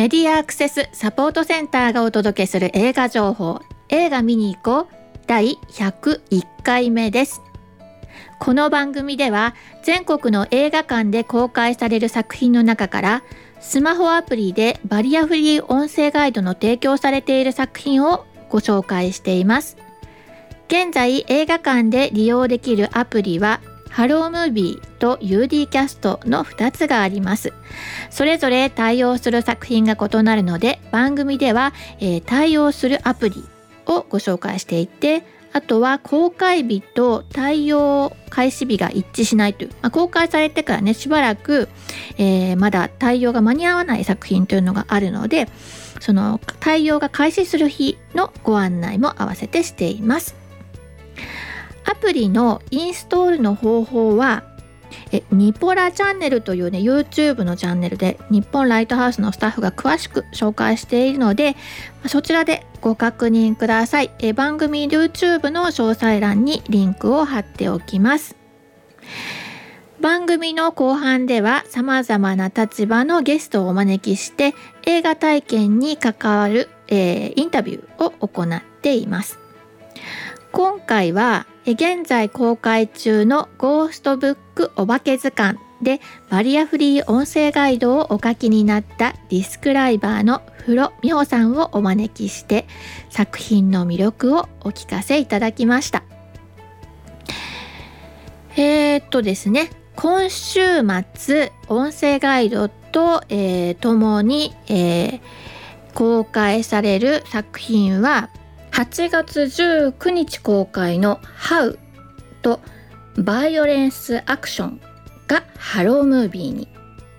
[0.00, 3.60] メディアアクセスサポートセンターがお届けする映画情報。
[3.90, 4.94] 映画見に行こう。
[5.26, 7.42] 第101回目です。
[8.38, 13.22] この番組では全国の映画館で公開される作品の中から
[13.60, 19.76] スマホアプリでバリアフリー音声ガイドの提供されている作品をご紹介しています。
[20.68, 27.52] 現在映画館で利用できるアプリはハロームービーと UD キャストの2つがあります。
[28.10, 33.44] それぞれ対応する作品が異なるので番組では、えー、対応するアプリ
[33.86, 41.68] をご紹介していてあとは公開日と対応開始日が一致しないという、まあ、公開されてからねしばらく、
[42.18, 45.48] えー、まだ対応が間に合わない作品というのがあるので
[46.00, 50.39] その対応が開始する日のご案内も合わせてしています。
[51.90, 54.44] アプリのインストールの方法は
[55.12, 61.56] えニポラチャンネルというね YouTube のチャンネルで日本ライトハウスのスタッフが詳しく紹介しているので
[62.06, 64.10] そちらでご確認ください。
[64.20, 68.36] え番組 YouTube の詳細欄にリンクを貼っておきます。
[70.00, 74.54] 番組の後半では様々な立場のゲストをお招きして
[74.86, 79.38] 映画体験に関わる、えー、インタビューを行っています。
[80.52, 92.66] 今回は現在公開中のゴーストブックお化け図鑑でバリアフリー音声ガイドをお書きになったディスクライバーの風呂美穂さんをお招きして
[93.08, 96.02] 作品の魅力をお聞かせいただきました。
[98.56, 100.60] えー、っとですね今週
[101.14, 105.20] 末音声ガイドと、え、ともに、えー、
[105.94, 108.30] 公開される作品は
[108.80, 111.76] 8月19日公開の「How」
[112.40, 112.60] と
[113.18, 114.80] 「バイオレンス・アクション」
[115.28, 116.66] がハロームービーに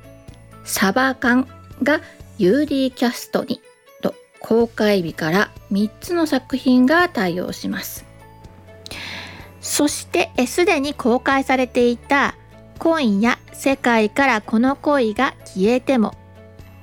[0.65, 1.47] 「サバカン」
[1.83, 2.01] が
[2.39, 3.61] UD キャストに
[4.01, 8.05] と公開日から3つの作品が対応します。
[9.59, 12.33] そしてすでに公開されていた
[12.79, 16.15] 「今夜世界からこの恋が消えても」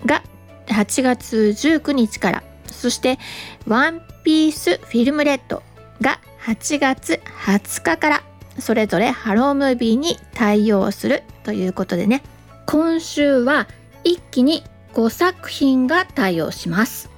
[0.07, 0.23] が
[0.69, 2.43] 8月19日から
[2.73, 3.19] そして
[3.67, 5.63] 「ワンピースフィルムレッド
[6.01, 8.23] が8月20日から
[8.59, 12.23] それぞれハロームービーに対応するということでね
[12.67, 13.69] 今週は
[14.05, 14.65] 一気に
[14.95, 17.11] 5作品が対応します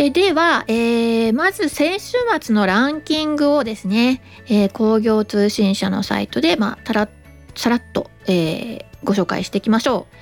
[0.00, 7.08] えでは、えー、まず先週末のランキングをですね、えー、工業通信社のサイトで、まあ、たら
[7.56, 10.14] さらっと、えー、ご紹介していきましょう。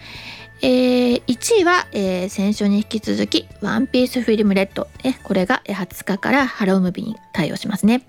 [0.62, 8.06] えー、1位は、えー、先週に引き続き「ONE PIECE FILM RED」えこれが20日からハロームービーに対応しますね。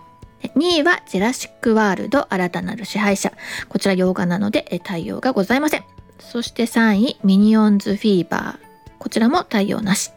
[0.55, 3.33] 2位は「ジュラシック・ワールド新たなる支配者」
[3.67, 5.83] こちら洋画なので対応がございません。
[6.19, 8.57] そして3位「ミニオンズ・フィーバー」
[8.97, 10.11] こちらも対応なし。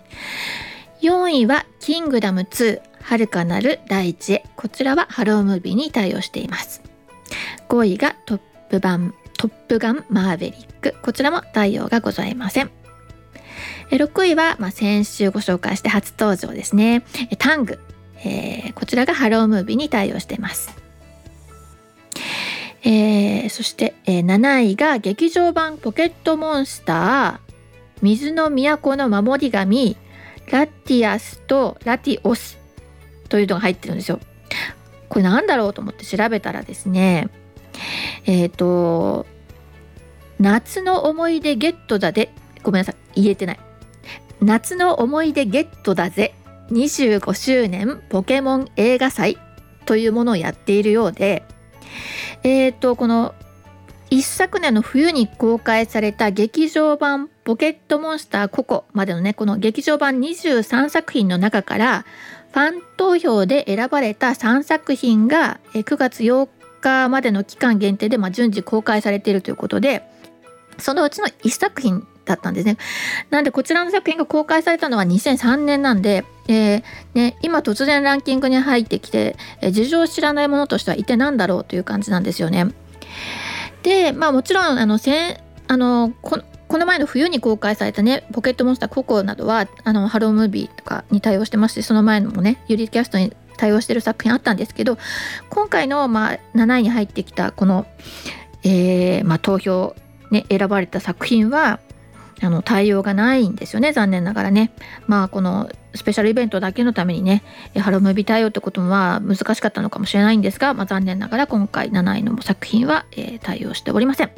[1.02, 6.82] 4位は「キングダム2遥かなる大地へ」こちらはハロームービーに対応しています。
[7.68, 10.94] 5位が「トップ版トップガンマーヴェリック。
[11.00, 12.70] こちらも対応がございません。
[13.88, 17.02] 6位は、まあ、先週ご紹介して初登場ですね。
[17.38, 17.78] タング、
[18.22, 20.76] えー、こちらがハロームービーに対応しています。
[22.82, 27.54] えー、そして、えー、7位が劇場版ポケットモンスター
[28.02, 29.96] 水の都の守り神
[30.50, 32.58] ラティアスとラティオス
[33.30, 34.20] というのが入ってるんですよ。
[35.08, 37.30] これなんだろうと思って調べたらですね
[38.26, 39.26] えっ、ー、と
[40.38, 42.32] 夏の思い出ゲットだで
[42.62, 43.22] ごめんなさい。
[43.22, 43.60] 言えてない。
[44.40, 46.34] 夏の思い出ゲットだぜ。
[46.70, 49.38] 25周年ポケモン映画祭。
[49.86, 51.42] というものをやっているようで。
[52.42, 53.34] えっ、ー、とこの
[54.10, 62.04] 一昨年の冬に公開された劇場版ポケットモンスターココまでのねこの劇場版23作品の中から
[62.52, 66.48] ファン投票で選ばれた3作品が9月8
[66.82, 70.02] 日までの期間限定で、まあ、順次公開されているということで
[70.78, 72.76] そのうちの1作品だったんですね。
[73.30, 76.82] なんでこちらの作品が公開されたのは2003年なんで、えー、
[77.14, 82.68] ね、今突然ランキングに入ってきて、えー、事情を知らないものとしては一体何だろうという感じなんですよね。
[83.82, 94.96] でまあもちろんあのせあのここの前の冬に公開されたね「ポケットモンスターココ」などはあのハロームービーとかに対応してますしその前のもねユリキャストに対応してる作品あったんですけど
[95.50, 97.86] 今回の、まあ、7位に入ってきたこの、
[98.64, 99.94] えーまあ、投票、
[100.30, 101.78] ね、選ばれた作品は
[102.42, 104.72] あの対応がないんですよね残念ながらね。
[105.06, 107.42] まあこのスペシャルイベントだけのためにね
[107.76, 114.30] ハロムービー対応ってことは難しかったのかもしれないんですが、まあ、残念ながら今回7位の作品は、えー、対応しておりません。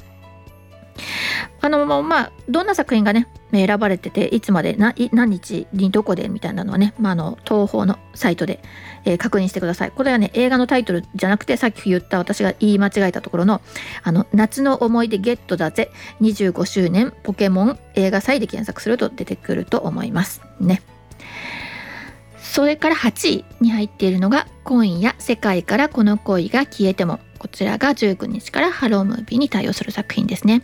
[1.61, 8.61] あのまあどんな作品がね選ばれてていつまで何日にどこでみたいなのはね、まあ、あの東宝のサイトで、
[9.05, 9.91] えー、確認してください。
[9.91, 13.61] これはね映画のタイトルじゃなくてさっき言った私が言い間違えたところの
[14.03, 15.91] 「あの夏の思い出ゲットだぜ
[16.21, 20.83] 25周年ポケモン映画祭」で検索すると出てくると思いますね。
[22.39, 30.63] それから8位に入っているのが「今夜世界からこの恋が消えても」こちらが19日からハロームービーに対応する作品ですね。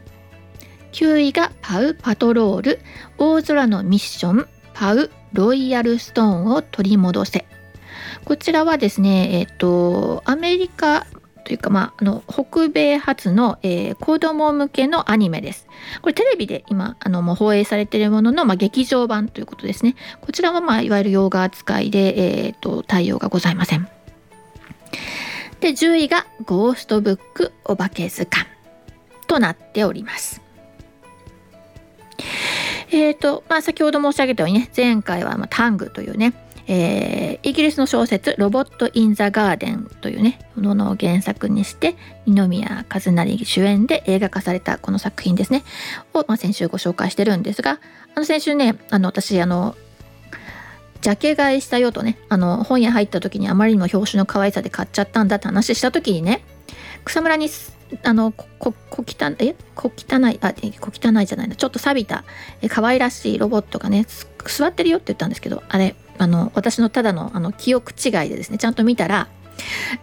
[0.93, 2.81] 9位がパウ・パトロール
[3.19, 7.47] 大空のミッションパウ・ロイヤルストーンを取り戻せ。
[8.25, 11.07] こちらはですねえっ、とアメリカ
[11.49, 15.67] というか、まあ、あの北米発の、えー、子供向けのアニメです。
[16.03, 19.97] これテレビで今あのもう放映されているものの、まあ、劇場版ということですね。
[20.21, 23.89] こちらは、まあ、いわゆる洋画扱いで、えーと、対応がございません。
[25.61, 28.47] で10位が「ゴーストブックお化け図鑑」
[29.27, 30.43] となっております。
[32.91, 36.33] えーとまあ、先ほど申し上げたようにね前回は、まあ、タングというね、
[36.71, 45.65] えー、イギリスの小説「ロボット・イン・ザ・ガーデン」というねものを原作にして二宮和也主演で映画化されたこの作品ですね。
[46.13, 47.81] を、まあ、先週ご紹介してるんですが
[48.15, 49.77] あの先週ねあの私あの
[51.01, 56.45] ジャケ買いしたよとねあの本屋入った時にあまりにも表紙の可愛さで買っちゃったんだって話した時にね
[57.05, 57.49] 草むらに
[58.03, 58.75] あのここ
[59.07, 59.55] 汚え？
[59.75, 61.57] 小汚いあ小汚いじゃないな。
[61.57, 62.25] ちょっと錆びた
[62.61, 64.05] え可愛らしいロボットがね
[64.45, 69.29] 座ってるよって言ったんですけどあれあの私のただのあの記憶違いでですねちゃんと見たら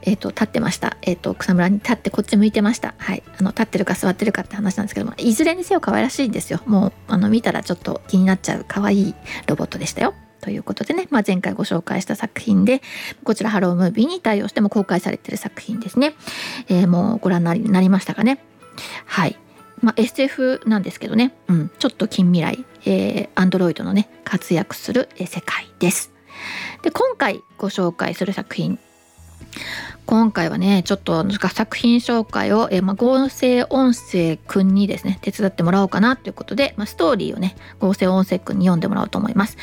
[0.02, 2.94] えーと、立ってました、えーと、草むらに立ってこっち向いてました。
[2.98, 3.24] はい。
[3.40, 6.62] あの立ってるか座ってるかって話なんですけどもいずれにせよ可愛らしいんですよ。
[6.66, 9.16] もうあの見たらちょっと気になっちゃう可愛い
[9.48, 10.14] ロボットでしたよ。
[10.42, 12.82] ということでね、まあ、前回ご紹介した作品で
[13.24, 16.14] こちらハロームービーに対応しても公開されてる作品ですね、
[16.68, 18.40] えー、もうご覧になりましたかね。
[19.06, 19.40] はい。
[19.82, 26.12] まあ、SF なんですけどね、うん、ちょっと近未来、えー、アンドロイドのね活躍する世界です。
[26.82, 28.80] で今回ご紹介する作品。
[30.06, 39.58] 今回はねちょっと作品紹介を、えー、まあ、合成音声くんにですね手伝ってもらおうかなということで、まあ、ストーリーをね合成音声くんに読んでもらおうと思います、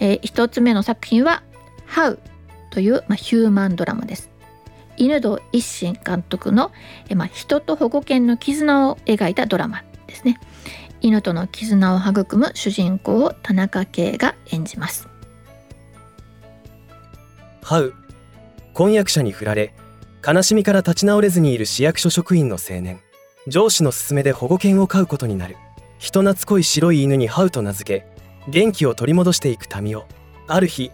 [0.00, 1.42] えー、1つ目の作品は
[1.88, 2.18] 「How」
[2.70, 4.33] という、まあ、ヒューマンドラマです。
[4.96, 6.72] 犬堂一心監督の、
[7.14, 10.38] まあ、人と保護犬の絆を描いたドラマですね。
[11.00, 15.08] 犬との絆を育む主人公を田中圭が演じます。
[17.62, 17.94] ハウ
[18.72, 19.74] 婚約者に振られ
[20.26, 23.00] 悲しみから立ち直れずにいる市役所職員の青年。
[23.46, 25.56] 上司の勧めで保護犬を飼うことになる。
[25.98, 28.06] 人懐っこい白い犬にハウと名付け
[28.50, 30.06] 元気を取り戻していく民を。
[30.46, 30.90] ある日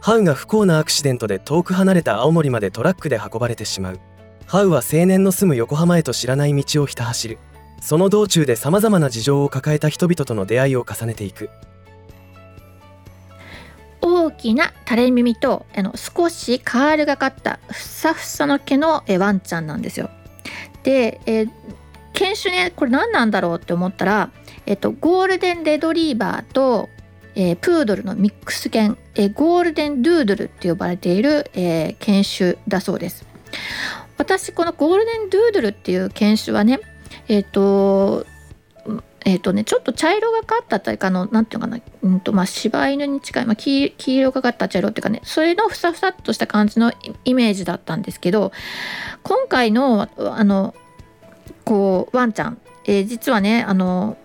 [0.00, 4.00] ハウが不幸なアクシデントで遠く離れた青森までトラックで運ばれてしまう。
[4.46, 7.38] ハウは青年の住む横浜へと知らない道をひた走る。
[7.82, 11.50] その道中でさまざまな事情を抱えた人々との出会いを重ねていく。
[14.00, 20.08] 大きな垂れ耳とあの少しカールがかったふさふさの毛のえワンちゃんなんですよ。
[20.82, 21.50] で、えー、
[22.14, 24.30] 犬種ねこれ何なんだろうって思ったら、
[24.64, 26.88] えっと、ゴールデンレドリーバーと
[27.34, 33.26] えー、プードルのミックス犬、えー、ゴールデンドゥードルって呼ばれている、えー、犬種だそうです。
[34.18, 36.80] 私このゴールデンドゥードルっていう犬種はね
[37.28, 38.26] えっ、と
[39.24, 46.92] えっ、とねちょっと茶色がかったというかのなんていうかな、うんとまあ、柴犬に近い、まあ、黄色がかった茶色っていうかねそれのふさふさっとした感じの
[47.24, 48.52] イメージだったんですけど
[49.22, 50.74] 今回のあの
[51.64, 54.16] こうワンちゃん、えー、実はねあの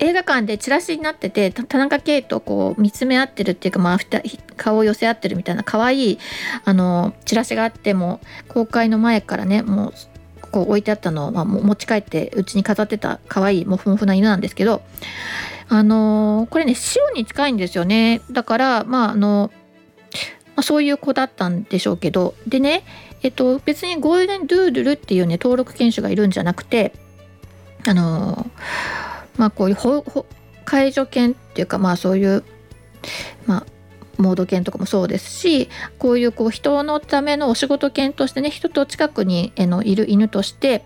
[0.00, 3.98] 映画館でチラシになってて田中圭とこう見つめ合ってるっていうか、まあ、
[4.56, 6.18] 顔を寄せ合ってるみたいな可愛い
[6.64, 9.92] あのチラシがあっても公開の前からねもう
[10.50, 14.82] こう置いてあったのを、まあ、持ち帰ってうちに飾ってた可愛いモフモフな犬なんですけど
[15.68, 18.20] あのこれね白に近いんですよね。
[18.30, 19.50] だからまああの、
[20.48, 22.84] まあ、そういう子だったんでしょうけどでね
[23.22, 26.92] えっと別にゴールデンドゥードゥルっていうね登録犬種がいるんじゃなくて
[27.86, 28.46] あの
[29.36, 29.76] まあこういう
[30.64, 32.44] 介助犬っていうかまあそういう
[33.46, 33.66] まあ
[34.16, 40.84] モード犬とかもそうですしこういうこう人のためのお仕事犬としてね人と近くにのいる犬として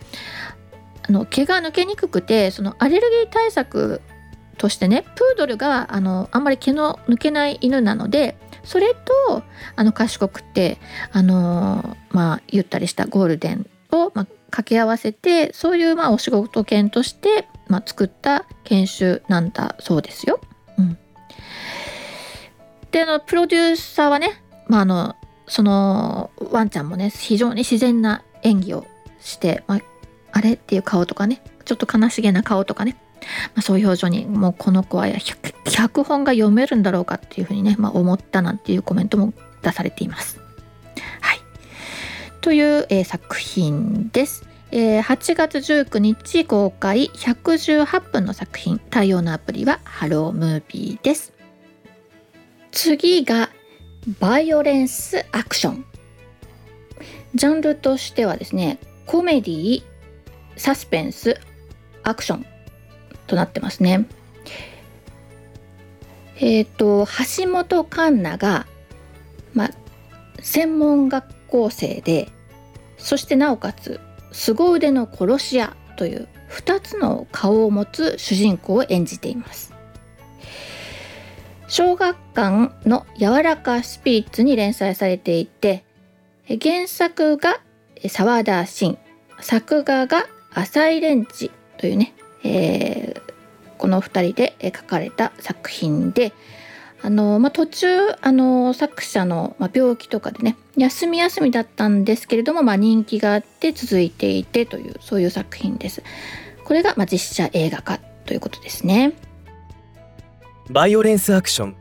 [1.09, 4.01] あの毛が抜けにくくてそのアレルギー対策
[4.57, 9.43] としてねプードルがあのあんまり毛の抜けない犬なのでそれと
[9.77, 10.79] あの賢くて
[11.13, 20.41] あのまあゆったりしたゴールデンを、まあ、掛け合わせてそういうまあお仕事犬としてまあ、作った研修なんだそうですよ。
[20.79, 20.99] うん、
[22.91, 28.87] であのプロデューサーはね、まあ、あのそのワンちゃんもね非常に自然な演技を
[29.21, 29.81] して、まあ、
[30.33, 32.97] あれっていう顔とかねちょっと悲しげな顔とかね
[33.55, 35.07] まあ、そういう表情にもうこの子は
[35.65, 39.33] 脚本が読めるんだろうかっていうふうにね、まあ、思ったなんていうコメントも
[39.63, 40.41] 出されています。
[41.21, 41.41] はい、
[42.41, 44.48] という、えー、作品です。
[44.71, 51.33] えー、8月19日公開118分の作品「太陽のアプリ」はハロームービーです。
[52.71, 53.49] 次が
[54.21, 55.85] バイオレンスアクション。
[57.35, 59.83] ジャンルとしてはですねコメディ
[60.57, 61.41] サスペンス
[62.03, 62.47] アクション
[63.27, 64.07] となってますね。
[66.37, 67.07] えっ、ー、と
[67.37, 68.67] 橋本環奈が、
[69.55, 69.71] まあ、
[70.41, 72.29] 専門学校生で
[72.99, 74.01] そしてなおかつ
[74.33, 79.75] 凄腕の殺し屋という2つの顔を持つ主人公を演じています。
[81.69, 85.85] 小学館の柔らかスピリッツに連載されていて
[86.49, 87.61] 原作が
[88.09, 88.97] 沢田真
[89.41, 93.21] 作画が浅井レンチというね、えー、
[93.77, 96.33] この2人で書かれた作品で
[97.03, 97.89] あの、まあ、途中
[98.21, 106.03] あの作者の、ま病気とかでね休み休みだったんですけれども、まあ、人気があって続いていてというそういう作品です。
[106.65, 109.15] これが、まあ実写映画化ということですね。
[110.71, 111.77] バイオレンスアクション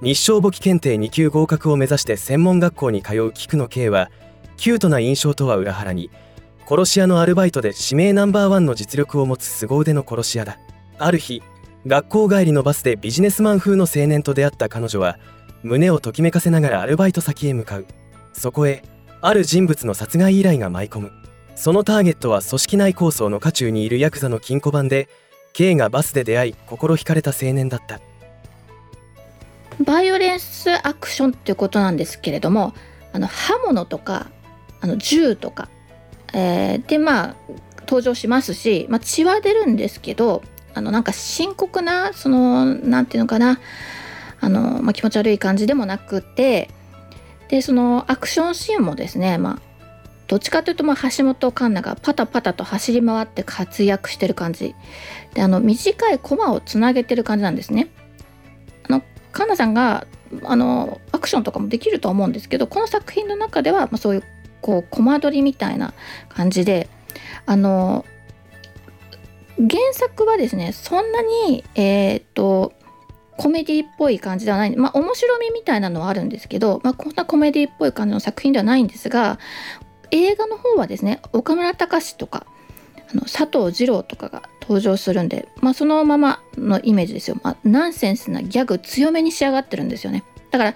[0.00, 4.10] 日照簿記検定2級合格を目指して専門学校に通う菊野圭は
[4.56, 6.08] キュートな印象とは裏腹に
[6.68, 10.58] 殺し屋のアルバイトで指名ナンバーワンの実力を持つ凄腕の殺し屋だ
[10.98, 11.42] ある日
[11.84, 15.18] 学校帰りのバスでビジネスマン風の青年と出会った彼女は
[15.64, 17.86] 胸をときめかせながらアルバイト先へ向かう。
[18.32, 18.84] そこへ
[19.20, 21.12] ある人物の殺害依頼が舞い込む。
[21.56, 25.08] そのターゲットは組織内構想の渦中にいるヤクザの金庫番で
[25.52, 28.00] K がバスで出会い心惹かれた青年だった。
[29.84, 32.74] バイオレンスアクションっていうことなんですけれども
[33.12, 34.30] あの刃物とか
[34.80, 35.68] あの銃とか、
[36.32, 37.36] えー、でまあ
[37.80, 40.42] 登場しますし、まあ、血は出るんですけど
[40.74, 43.60] あのなんか深刻なその何て言うのかな。
[44.40, 46.68] あの、まあ、気持ち悪い感じでもなくて。
[47.52, 49.72] でそのアクションシーンもですねまあ
[50.26, 54.74] どっちかというとまあ橋本環奈がパタパタと走り回って活躍してる感じ。
[55.34, 57.90] であの短いコマをつなげてる感じなんですね。
[58.88, 59.00] あの
[59.32, 60.06] 環奈さんが
[60.44, 64.22] あのアクションとかもできると思うんですけどこの作品の中では、まあ、そういう
[64.62, 65.92] こうコマ撮りみたいな
[66.30, 66.88] 感じで
[67.44, 68.06] あの
[69.56, 72.72] 原作はですねそんなにえっ、と
[73.36, 79.38] コメディっぽい感じではないまあ面白みみたいなのはあるんですけど、まあ、こんなコメディっぽい感じの作品ではないんですが
[80.10, 82.46] 映画の方はですね岡村隆史とか
[83.12, 90.24] あの佐藤二郎とかが登場するんで、まあ、そのままのイメージですよ、まあ、ナンセンスなギャグ強めに仕上がってるんですよね。
[90.50, 90.74] だから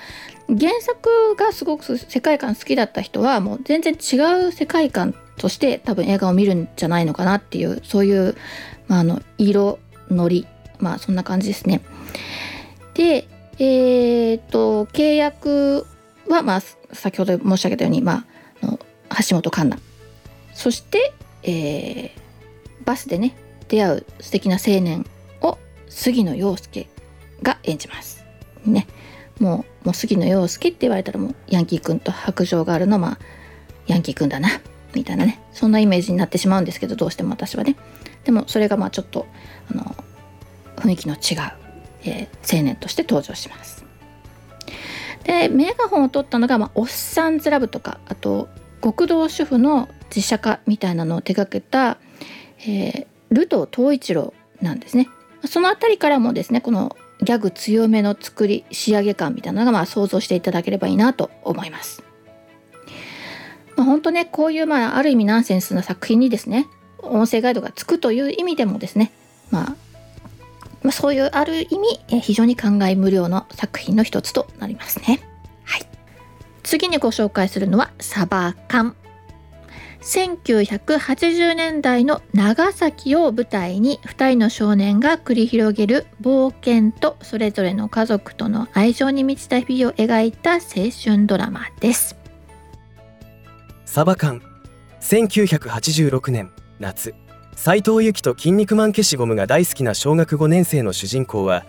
[0.48, 4.16] 原作がすごく世界観好きだった人はもう全然違
[4.46, 8.36] う世界観として多分映画を見るんじゃないのかなっていうそういう、
[8.88, 9.78] まあ、あの色
[10.10, 10.46] のり
[10.78, 11.82] まあそんな感じですね。
[12.94, 13.28] で
[13.58, 15.86] えー、っと契約
[16.28, 16.60] は、まあ、
[16.92, 18.24] 先ほど申し上げたように、ま
[18.62, 18.78] あ、の
[19.28, 19.82] 橋本環奈
[20.54, 21.12] そして、
[21.42, 22.10] えー、
[22.84, 23.36] バスでね
[23.68, 25.06] 出会う素敵な青年
[25.42, 26.86] を杉野遥亮
[27.42, 28.24] が演じます。
[28.64, 28.86] ね、
[29.38, 33.18] もうもう杉野遥亮って言われたらもうヤンキー君と白状があるのまあ
[33.86, 34.48] ヤンキー君だな
[34.96, 37.76] みたいなねそんなイメージになってしまうんですけどどうしても私はね。
[38.24, 39.26] でもそれがまあちょっと
[39.70, 39.96] あの
[40.76, 41.52] 雰囲気の違う、
[42.04, 43.84] えー、青年として登場します。
[45.24, 48.48] でメガホンを取ったのが、まあ、おっさんずラブとかあと
[48.82, 51.98] 極道主婦の実写化みたいなのを手掛けた、
[52.60, 55.08] えー、ルト東一郎なんですね。
[55.44, 62.05] その辺りからもですねこのギャグ強めの作り仕上げ感みたいなのがまあ想像していただければいいなと思います。
[63.76, 66.66] まあ、本当ねこういうまあある意味ナンセンスな作品にですね
[67.02, 69.12] 音声ガイドがつくという意味でもですね、
[69.50, 69.76] まあ、
[70.82, 75.20] まあ、そういうある意味、非常に感慨無量の作品の一つとなりますね。
[75.64, 75.86] はい、
[76.62, 78.96] 次にご紹介するのはサバカン。
[80.02, 90.60] 1980年代の長崎を舞台に2人の少年が繰り広げる冒険とそれぞれの家族との愛情に満ちた日々を描いた青
[90.92, 92.25] 春ドラマです。
[93.86, 94.42] サバ缶。
[95.00, 96.50] 1986年
[96.80, 97.14] 夏。
[97.54, 101.64] 斎藤由貴と筋肉マン消しゴムが大好きな小学5年生の主人公は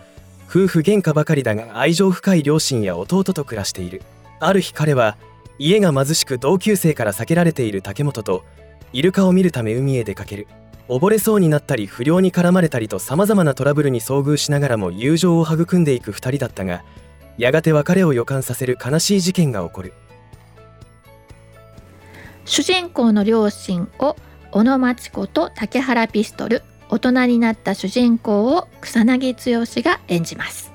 [0.46, 4.02] 夫婦喧嘩ばかりだが愛情深い両親や弟と暮らしている。
[4.40, 5.16] ある日彼は
[5.58, 8.44] 家が貧しく同級生から避けられている竹本と
[8.92, 10.48] イルカを見るため海へ出かける。
[10.88, 16.82] 溺れそうになったり不良に絡まれたりとさまざまなトラブルに遭遇しながらも友情を育んでいく2人だったが
[17.38, 19.94] やがて別れを予感させる悲しい事件が起こる。
[22.48, 24.16] 主人公の両親を
[24.50, 30.72] 小野町子と竹原ピストル大人になった主人公を草薙剛が演じます。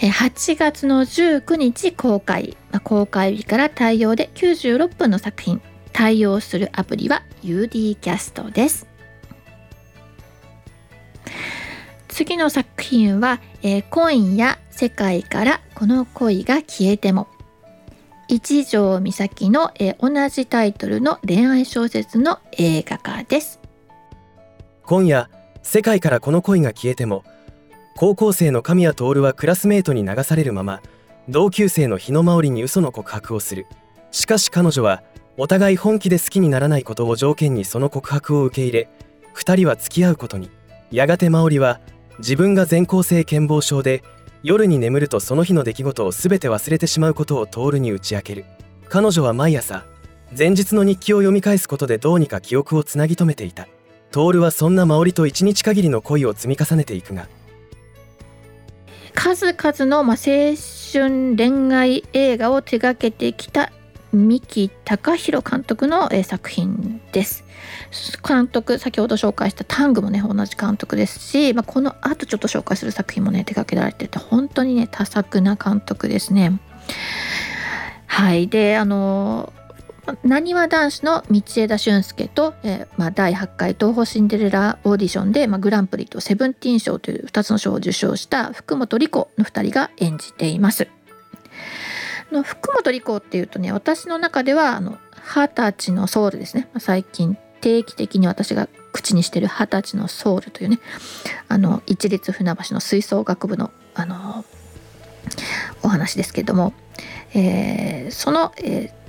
[0.00, 5.62] 8月の19日公開公開日から対応で96分の作品。
[5.92, 8.86] 対応するアプリは UD キャストです。
[12.08, 17.28] 次の作品は、えー、今夜世界からこの恋が消えても。
[18.28, 23.60] 一条美咲の、え、同じタイトルの恋愛小説の映画化です。
[24.84, 25.30] 今夜
[25.62, 27.24] 世界からこの恋が消えても
[27.96, 30.80] 高校生の神谷徹はクラスメートに流されるまま
[31.28, 33.66] 同級生の日野真織に嘘の告白をする。
[34.10, 35.02] しかし彼女は
[35.36, 38.88] お互い本気で好きにならないことを条件にその告白を受け入れ
[39.34, 40.50] 2人は付き合うことに。
[40.90, 41.80] やがて真織は
[42.18, 44.02] 自分が全校性健忘症で
[44.46, 48.44] 夜に眠るとその日の出来事を全て忘れてしまうことを徹に打ち明ける。
[48.88, 49.84] 彼女は毎朝
[50.38, 53.66] 前日の日記を読み返すことでどうにか記憶をつなぎ止めていた。
[54.12, 57.26] 徹はそんな真織と一日限りの恋を積み重ねていくが。
[59.14, 60.54] 数々の、ま、青
[60.92, 63.72] 春恋愛映画を手掛けてきた
[64.12, 67.45] 三木隆弘監督の、作品です。
[68.26, 76.60] 監督先ほど紹介したタングもね同じ監督ですし、まあ、この後ちょっと紹介する作品もね手掛けられてて本当にね多作な監督ですね。
[78.06, 78.48] はい。
[78.48, 79.52] であの
[80.22, 90.88] なにわ男子の道枝駿佑と、えーまあ、第8回東宝シンデレラオーディションで、まあ、グランプリとセブンティーン賞という2つの賞を受賞した福本莉子の2人が演じています。
[92.32, 96.68] の福本莉子っていうとね私の中ではあの二十歳のソウルですね。
[96.78, 100.78] 最近定期的に私が口にしてる二十歳のソウルというね
[101.48, 104.44] あの一律船橋の吹奏楽部のあの
[105.82, 106.72] お話ですけれども、
[107.34, 109.06] えー、その、えー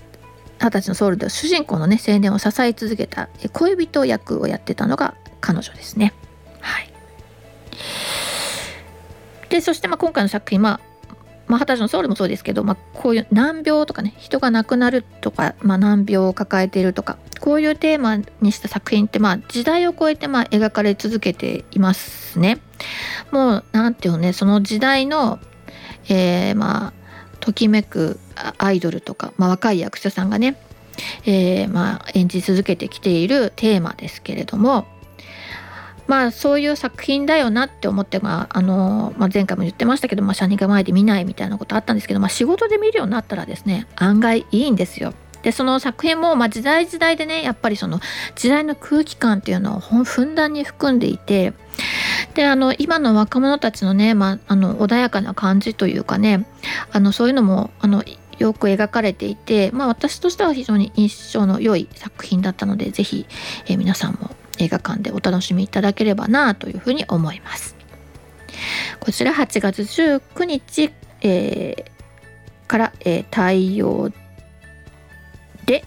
[0.60, 6.14] 二十歳のソウルで主人公のね青年を支え続けた恋人役をやってたのが彼女ですね。
[6.60, 6.90] はい、
[9.50, 10.80] でそしてまあ今回の作品ま
[11.48, 22.60] まあ、二十歳のソウルもそうですけど、まあ、こういう難病とかね人が亡くなるとか、まあ、難病を抱えているとかこういうテーマにした作品ってまあ時代を超えてまあ描かれ続けていますね。
[23.32, 25.40] もうなんていうのねその時代の、
[26.10, 26.94] えー、まあ
[27.40, 28.20] ときめく
[28.58, 30.60] アイドルとか、まあ、若い役者さんがね、
[31.26, 34.86] えー、まあ、演じ続けてきているテーマですけれども
[36.08, 45.14] まあそういう作品だよなって思って、まああのまあ、前回も言ってましたけど、まあ、シャニが前で見ないみたいなことあったんですけど、まあ、仕事で見るようになったらですね案外いいんですよ。
[45.44, 48.00] でその作品も、まあ、時代時代でねやっぱりその
[48.36, 51.54] 時代の空気感っていうのをふんだんに含んでいて
[52.34, 56.46] であの今の若者たちのね、まあ、あの穏やかな感じというかね
[56.92, 58.04] あのそういうのもあの
[58.40, 63.26] よく描かれていて、まあ、私としては非常に印象の良い作品だったので是非、
[63.68, 67.76] えー、皆さんも映画館でお楽しみいただければなというふうに思います。
[69.00, 70.92] こちら8月19日、
[71.22, 74.12] えー、から、えー、対応
[75.66, 75.86] で、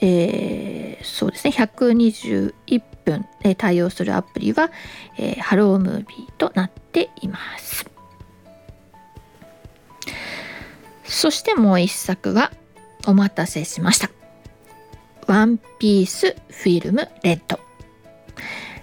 [0.00, 4.70] えー、そうですね121分、えー、対応するアプリは、
[5.18, 7.90] えー、ハロームービーとなっています。
[11.04, 12.50] そしてもう一作は
[13.06, 14.10] お待たせしました。
[15.26, 17.60] ONE PIECE FILM RED。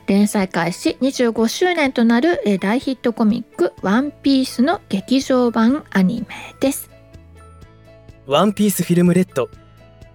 [0.08, 6.90] 連載開始25周年となる大ヒットコミックワンピースの劇場版アニメです。
[8.26, 9.50] ワンピースフィルムレッド。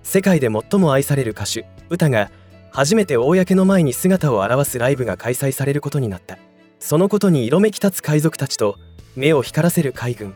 [0.02, 2.30] 世界で最も愛される歌手、歌が
[2.70, 6.38] 初めて公の前に姿を現すライブが開催されることになった。
[6.78, 8.76] そのことに色めき立つ海賊たちと
[9.16, 10.34] 目を光らせる海軍。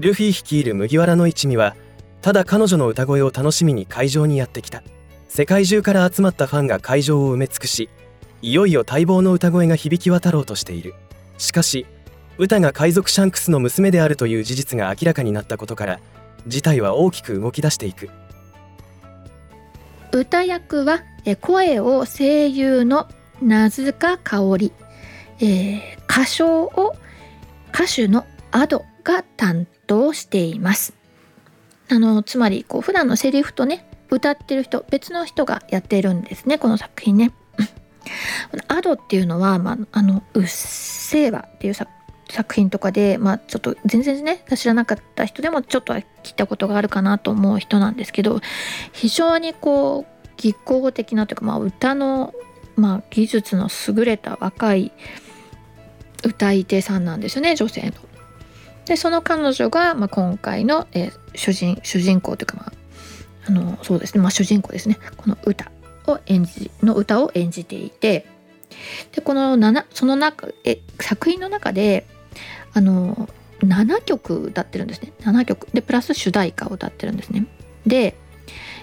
[0.00, 1.76] ルフィ率いる麦わらの一味は
[2.22, 4.82] ただ彼女の歌声を楽しみに会場にやってきた
[5.28, 7.90] 世界中から集まったファンが会場を埋め尽くし
[8.42, 10.94] いよいよ待望の歌声が響き渡ろうとしている。
[11.38, 11.86] しかし
[12.38, 16.00] 歌が海賊シャンクスの娘であるという事実が明らかになったことから
[16.46, 18.08] 事態は大きく動き出していく。
[20.12, 21.02] 歌役は
[21.40, 23.08] 声を声優の
[23.40, 24.72] 名塚香織、
[25.40, 26.96] えー、歌唱を
[27.72, 30.94] 歌手の Ado が担当しています。
[31.90, 37.32] あのつまりこう普段のセリフとね歌ってる人別の人がやってるんですねこの作品ね。
[38.68, 41.74] アドっていうのは、まあ、あの「うっせぇわ」っていう
[42.30, 48.40] 作品とかで、まあ、ちょっと全然ね知らなかった人でもちょっとは聞いたことがあるかなと思う人なんですけど
[48.92, 52.32] 非常にこう技巧的なというか、まあ、歌の、
[52.76, 54.92] まあ、技術の優れた若い
[56.24, 57.92] 歌い手さんなんですよね女性の。
[58.86, 62.72] でその彼女が、まあ、今回の、えー、主人主人公というか、まあ、
[63.46, 65.70] あのそうですね、まあ、主人公ですねこの歌
[66.10, 68.26] を演じの歌を演じていて
[69.12, 72.06] でこの7その中え作品の中で
[72.72, 73.28] あの
[73.60, 75.12] 7曲歌ってるんですね。
[75.20, 75.68] 7曲。
[75.72, 77.46] でプラス主題歌を歌ってるんですね。
[77.86, 78.16] で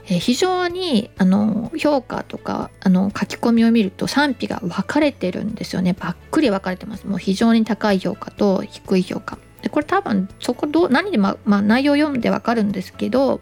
[0.09, 5.93] え非常にあの評価とかあの書き込みを見ると賛否が分かれてるんですよね。
[5.93, 7.07] ばっくり分かれてます。
[7.07, 9.37] もう非常に高い評価と低い評価。
[9.61, 13.41] でこれ多分そこどう何でま、まあ、内容読んで分かるんですけど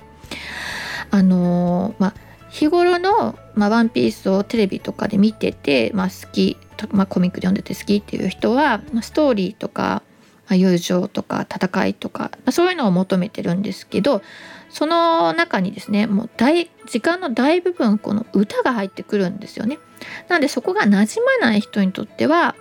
[1.11, 2.13] あのまあ
[2.55, 6.57] 日頃の、まあ、ワンピースをテレビとかで見てて、まあ、好き
[6.91, 10.03] まあ、コミックで読んでて好きっていう人はまストーリーとか
[10.49, 14.21] 友情とか戦いとか、まあ、そういうのを求めてるんですけど
[14.69, 19.79] その中にですねもう大時間の大部分この歌が入ってくるんですよね。
[20.27, 22.55] なんでそこが馴染まない人にとっては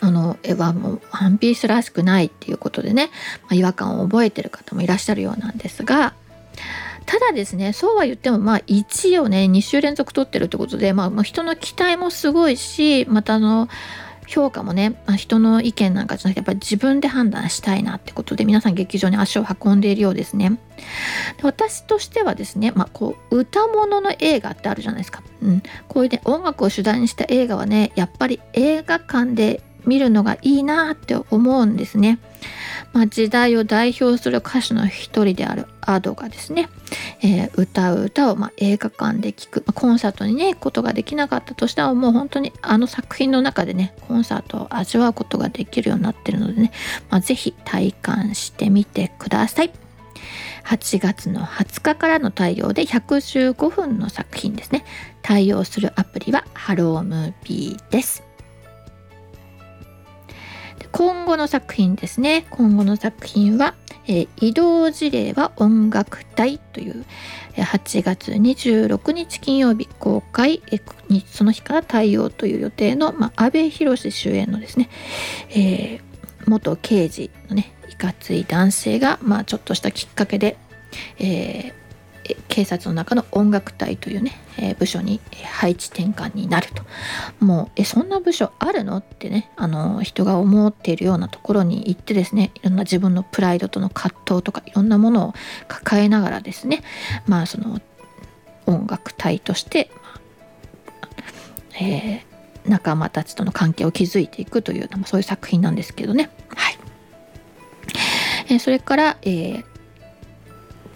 [0.00, 3.10] あの絵はもうワンピースらしくないっていうことでね、
[3.42, 6.14] まあ、違和感を覚えてる方もいらっしゃるようなんですが
[7.10, 13.68] ただですねそうは言ってもまあ1位をね2週連続取ってるってことで、まあ、人の期待もすごいしまたあの
[14.28, 20.50] 評価もね、まあ、人の意見なんかじゃなくてやっぱり自分で判断したいなってことで皆さん劇場に足を運んでいるようですね。
[20.50, 20.56] で
[21.42, 25.24] 私としてはですね、まあ、こう歌物の映画ってあるじゃないですか。
[25.42, 32.20] うん、こういうね音楽を主題にした映画はねやっぱり映画館で見るのがいいなって思うんですね。
[32.92, 36.68] まあ、時代を代表する歌手の一人であるアドがですね、
[37.22, 46.72] えー、歌う歌をま映画館で聴く、まあ、コンサートにね行くことができなかったとしてももう本当にあの作品の中でねコンサートを味わうことができるようになってるのでね、
[47.10, 49.72] まあ、ぜひ体感してみてください。
[50.64, 54.84] 8月の20日からの対応で115分の作品ですね
[55.22, 58.29] 対応するアプリはハロームービーです
[60.92, 62.46] 今後の作品ですね。
[62.50, 63.74] 今後の作品は、
[64.36, 67.04] 移動事例は音楽隊という
[67.54, 70.62] 8月26日金曜日公開
[71.26, 74.88] その日から対応という予定の、まあ、安倍博主演のですね、
[75.50, 76.00] えー、
[76.46, 80.56] 元刑事のねいかつい男性が、まあ、ちょっとしたきっかけで、
[81.18, 81.72] えー、
[82.48, 86.82] 警察の中の音楽隊というね、えー、部署に配置転換になると。
[87.44, 88.98] もうえそんな部署あるの？
[88.98, 95.34] ってねあの人が思っているようなところに行ってですねいろんな自分のプライドとの葛藤とかいろんなものを
[95.68, 96.82] 抱えながらですね
[97.26, 97.80] まあその
[98.66, 99.90] 音楽隊として、
[101.80, 106.30] えー、仲間たちとの関係を築いていくというそういう作品なんですけどね。
[106.54, 106.78] はい。
[108.48, 109.64] え、それから、えー、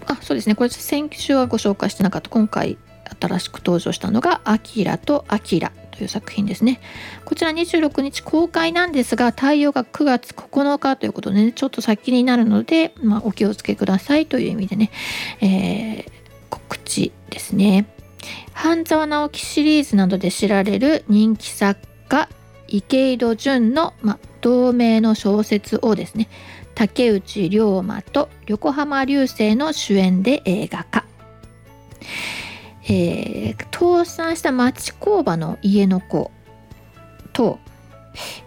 [0.07, 0.55] あそうですね。
[0.55, 2.31] これ先週はご紹介してなかった。
[2.31, 2.79] 今回
[3.21, 6.81] 新しく登場したのが「アキラとアキラ」という作品ですね。
[7.25, 14.90] こちら26日公開なんですが対応が9月9日ということで、ね、ちょっと先になるので、まあ、お気をつけくださいという意味でね、
[15.40, 16.05] えー、
[16.51, 17.87] 告知ですね。
[18.53, 22.29] 半沢直樹シリーズなどで知られる人気作家
[22.69, 26.29] 池井戸潤の、まあ、同名の小説をですね
[26.74, 31.04] 竹内涼真と横浜流星の主演で映画化、
[32.84, 36.30] えー、倒産した町工場の家の子
[37.32, 37.58] と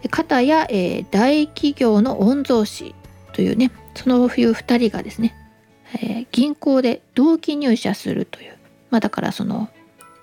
[0.10, 2.96] 片や、えー、大企業の御曹司
[3.34, 5.36] というねその冬2人がですね、
[6.02, 8.58] えー、銀行で同期入社するという
[8.90, 9.70] まあだからその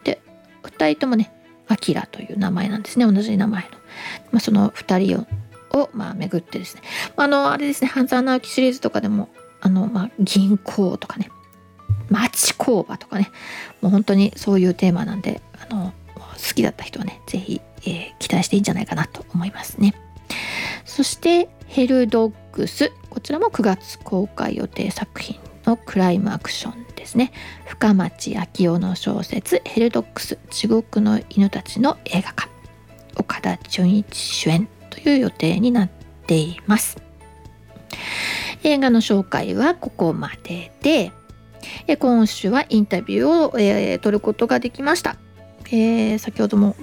[0.04, 0.20] で
[0.62, 1.30] 2人ともね
[1.68, 3.10] アキラという名前なんですね。
[3.10, 3.68] 同じ名前の、
[4.32, 5.26] まあ、その2人を
[5.74, 6.82] を、まあ、巡ってですね、
[7.16, 9.28] あの、あれですね、半沢直樹シリーズとかでも、
[9.60, 11.30] あの、まあ、銀行とかね、
[12.08, 13.30] 町工場とかね、
[13.80, 19.94] もう本当にそういうテーマなんで、あの、好きだった人はね、是非、えー、期待していいんじゃないかなと思いますね。
[20.84, 27.32] そして、ヘルドッグス、こちらも9月公開予定作品のクライムアクションですね。
[27.66, 32.48] 深町昭夫の小説、ヘルドッグス、地獄の犬たちの映画化。
[33.16, 35.88] 岡田准一主演という予定になっ
[36.26, 36.98] ています
[38.62, 41.12] 映画の紹介はここまでで
[41.98, 45.16] 今週はインタビューを、えー、取ることができました、
[45.66, 46.76] えー、先ほども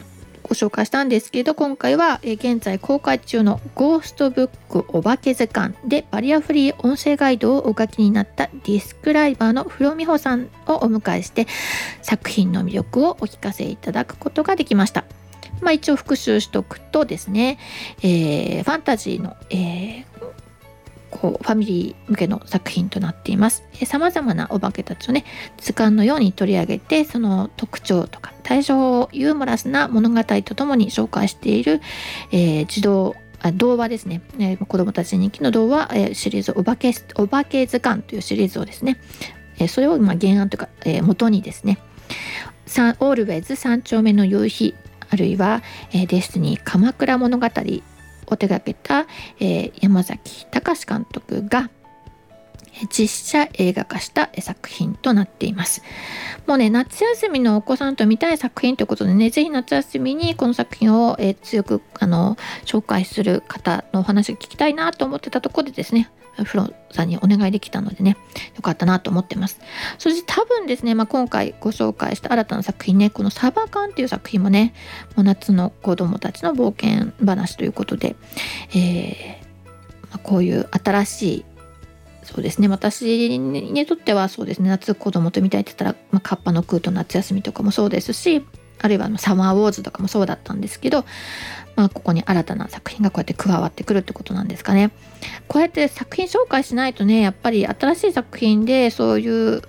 [0.43, 11.47] ご紹介したんですけど今回は、え、現在公開中の「ゴーストブックお化け図鑑」でバリアフリー音声ガイドをお書きになったディスクライバーの風呂美穂さんをお迎えして
[12.02, 15.06] 作品の魅力をお聞かせいただくことができました。
[15.62, 17.58] まあ、一応復習しとくとですね、
[18.02, 20.06] えー、ファンタジーの、えー、
[21.12, 23.63] こうファミリー向けの作品となっています。
[23.86, 25.26] さまざまなお化けたちをね
[25.58, 31.82] 図鑑のように取り上げてその特徴とか対象をユーモラスな物語とともに紹介している、
[32.32, 39.00] えー、児童あ童話ですね、えー、子供たち人気の童話、えー、シリーズお化けお化け図鑑というシリーズをですね、
[39.58, 41.80] えー、それをま原案というか、えー、元にですね
[43.00, 44.76] 「ALWAYS三丁目の夕日
[45.12, 49.06] あるいは、えー、 DESTINY鎌倉物語を手掛けた、
[49.39, 51.69] えー、山崎貴監督が
[52.89, 55.84] 実写映画化した作品となっています。
[56.47, 66.10] もうね夏休みのお子さんと見たい作品ということでね是非夏休みにこの作品を、え、強くあの紹介する方のお話を聞きたいなと思ってたところでですね
[66.43, 68.17] 風呂さんにお願いできたのでね
[68.55, 69.60] よかったなと思ってます。
[69.97, 74.73] そして多分ですね、まあ、今回ご紹介した新たな作品ねこの「サバカン」っていう作品もね
[75.15, 78.15] もう夏の子供たちの冒険話ということで、
[78.73, 79.51] えー
[80.12, 81.45] まあ、こういう新しい
[82.23, 88.45] そうですね私にとってはそうですね夏子供と見たいって言ったら、まあ、カッパの空と夏休みとかもそうですし
[88.81, 91.05] あるいはサマーウォーズとかもそうだったんですけど、
[91.75, 94.91] まあ、ここに新たな作品がこうやって加わってくるってことなんですかね。
[95.47, 99.62] こうやって作品紹介しないとねやっぱり新しい作品でそういう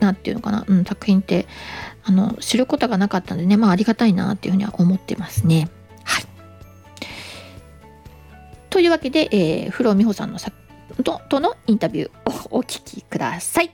[0.00, 1.46] 何て言うのかな、うん、作品って
[2.04, 5.68] あの知ることがなかったんでねまあありがたいなっていうふうには思ってますね。
[6.04, 6.24] はい、
[8.70, 10.56] というわけで、えー、風呂美穂さんの作
[11.02, 13.70] ととのインタビューをお聞きください。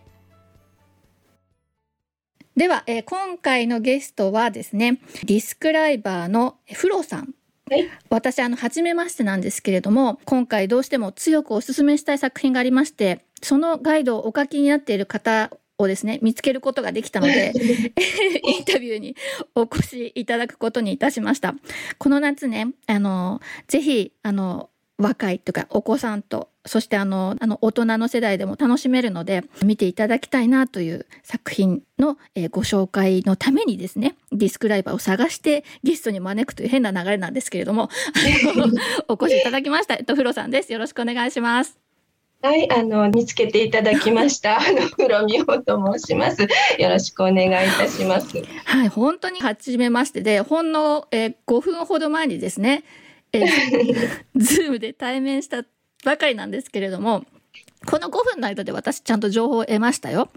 [2.57, 7.35] では、えー、今回のゲストはですねディスクライバーのフロさん。
[7.71, 17.53] はい、私あの初めましてなんですけれども今回どうしても強くお勧めしたい作品がありましてそのガイドをお書きになっている方をですね見つけることができたので
[18.45, 19.17] インタビューに
[19.55, 21.55] お越しいただくことにいたしました。
[21.99, 37.89] この夏ねあのぜひあの若いとかお子さんとそしてあのあの大人の世代でも楽しめるので見ていただきたいなという作品の、えー、ご紹介のためにですねディスクライバーを探してゲストに招くという変な流れなんですけれども
[39.09, 41.79] お越しいただきましたえっと風呂さんですよろしくお願いします
[42.43, 44.57] はい、あの見つけていただきました。
[44.67, 46.41] あの風呂美穂と申します。
[46.79, 48.29] よろしくお願いいたします。
[48.65, 52.83] はい、本当に初めましてで、ほんの、えー、5分ほど前にですね、
[53.35, 55.65] えー、 ズームで対面した
[56.05, 57.25] ばかりなんですけれども、
[57.87, 60.29] この5分の間で私ちゃんと情報を得ましたよ。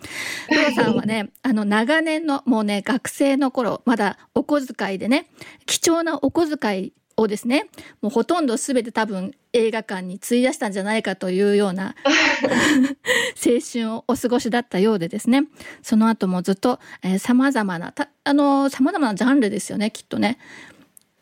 [0.50, 5.28] 風呂さんはね、 あの長年のもうね、学生の頃、まだお小遣いでね、
[5.65, 7.67] 貴重なお小遣いをですね、
[8.02, 11.95] もうほとんど全て多分映画館に費やしたんじゃないかというような
[13.45, 15.43] 青春をお過ごしだったようでですね、
[15.82, 20.39] その後もずっと、えー、様々な、たあの、様々なジャンルですよね、きっとね。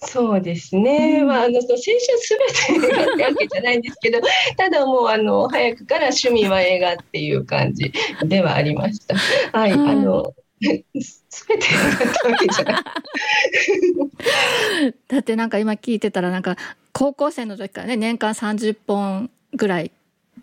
[0.03, 2.37] そうですね、うん、まあ、あの青春す
[2.71, 4.19] べてってわけじゃないんですけど
[4.57, 7.91] ただもうあの早くから趣味は映画っていう感じ
[8.25, 9.15] ではありました。
[9.15, 10.33] はい、あの
[10.99, 12.83] すべてだったわけじゃない。
[15.07, 16.57] だってなんか今聞いてたらなんか
[16.93, 19.91] 高校生の時からね年間30本ぐらい。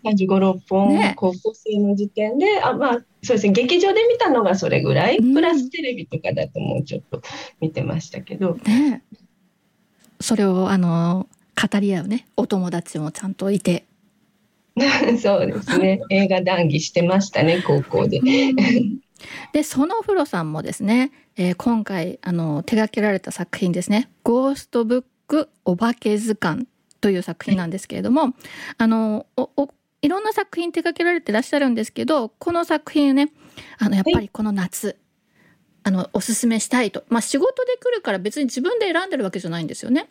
[0.05, 7.21] 35、6本、ね、高校生の時点で、あまあそうですね、劇場で見たのがそれぐらい、うん、プラステレビとかだともうちょっと
[7.59, 8.55] 見てましたけど。
[8.65, 9.03] ね、
[10.19, 13.85] それをあの語り合うねお友達もちゃんといて。
[15.21, 15.99] そうですね。
[16.09, 18.21] 映画談義してましたね高校で。
[19.51, 26.67] でそのフロさんもですね、えー、今回あの手掛けられた作品ですね「ゴーストブックお化け図鑑」
[27.01, 28.33] という作品なんですけれども、
[28.77, 29.69] あのお
[30.01, 33.29] いろんな作品手掛けられてらっしゃるんですけどこの作品ね
[33.77, 34.95] あのやっぱりこの夏、はい
[35.89, 40.07] あのおすすめしたいと、まあ、仕事で来るから別に自分で選んでるわけじゃないんですよね。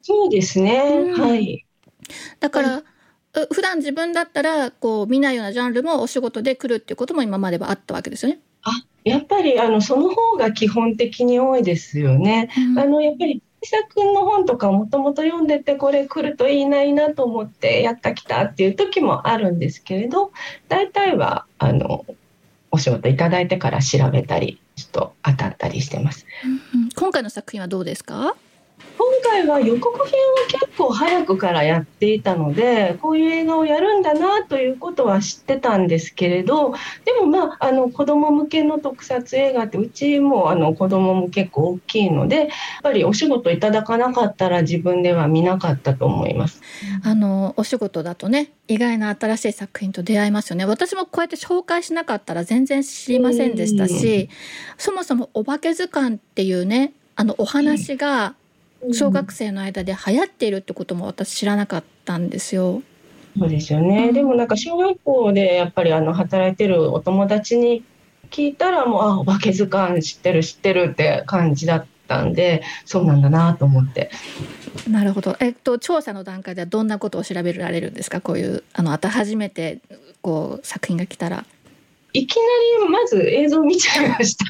[0.00, 1.66] そうですね、うん、はい
[2.40, 2.82] だから、はい、
[3.52, 8.40] 普段自分だったらこう見ないようなジャンルもお仕事で来るっていうことも今まではあったわけですよね。
[8.62, 8.70] あ
[9.04, 12.48] やっぱりあのその方が基本的に多いですよね。
[12.56, 20.32] うん、あのやっぱり伊佐君の本とかもともと読んでてこれ来るといいないなと思ってやったきたっていう時もあるんですけれど
[20.68, 22.06] 大体はあの
[22.70, 26.26] お仕事いただいてから調べたりちょっと当たったりしてます。
[26.44, 28.34] うん、今回の作品はどうですか？
[28.98, 36.72] 今回は予告編を結構早くからやっていたのでこういう映画をやるんだなということは知ってたんですけれど
[37.04, 42.48] でもまああの子ども向けの特撮映画ってうちもあの子どもも結構大きいのでやっ
[42.82, 46.60] ぱりお仕事いただかなかったら自分では見なかったと思います。
[47.04, 54.28] あのお仕事だとね意外な新しい作品と出会いますよね私もこうやって紹介しなかったら全然知りませんでしたし
[54.76, 58.34] そもそも「お化け図鑑」っていうねあのお話が
[58.92, 62.82] 小学生の間で流行っているってことも私知らなかったんですよ。
[63.38, 67.84] そうですよね、うん、でもなんか小学校でやっぱりあの働いてるお友達に
[68.30, 74.10] 聞いたらもう「あお化け図鑑知ってる知ってる」って感じだったんでそうなんだなと思って。
[74.90, 75.36] なるほど。
[75.40, 78.20] えっと調査の段階ではどんなことを調べられるんですか？
[78.20, 79.78] こういうあのあた初めて
[80.22, 81.44] こう作品が来たら。
[82.12, 82.42] いきな
[82.86, 84.44] りまず映像見ちゃいました。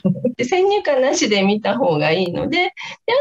[0.44, 2.72] 先入観なしで見た方がいいので、で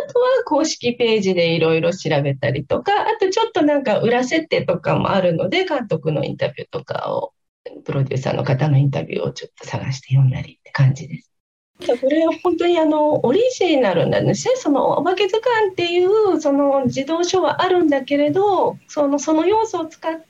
[0.07, 7.33] あとは公式ページでいろいろ調べたりとか、あとちょっとなんか裏設定とかもあるので、監督のインタビューとかを、
[7.83, 11.31] プロデューサーの方のインタビューをちょっと探して読んだりって感じです。
[11.79, 14.55] これは本当にあのオリジナルなんですね。
[14.55, 20.25] そのお化け図鑑っていうその児童書はあるんだけれど、そのその要素を使って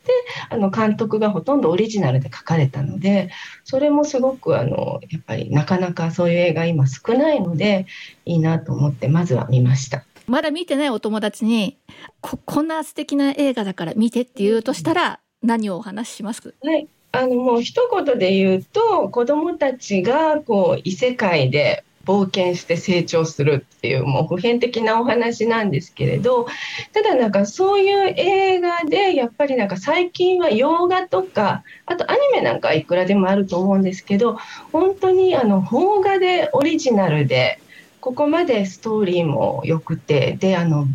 [0.49, 3.31] あの監督がほとんどオリジナルで書かれたので、
[3.63, 7.85] それもすごくあのやっぱりなかなかそういう映画今少ないので
[8.25, 10.03] いいなと思ってまずは見ました。
[10.27, 11.77] まだ見てないお友達に
[12.19, 16.53] ここんな素敵な映画だから見てって言うとしたら何をお話しします？
[16.61, 16.87] はい。
[17.17, 26.47] あのもう一言で言うと子どもたちがこう異世界で冒険して成長するっていうもう普遍的なお話なんですけれど
[26.93, 34.37] ただなんかそういう映画でやっぱりなんか最近は洋画とかあとアニメなんかいくらでもあると思うんですけど
[34.71, 37.59] 本当にあの邦画でオリジナルで
[37.99, 40.87] ここまでストーリーも良くてであの